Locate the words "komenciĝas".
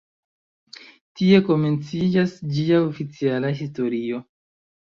1.51-2.33